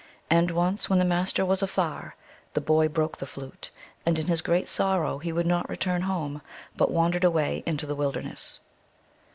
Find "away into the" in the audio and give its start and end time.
7.23-7.93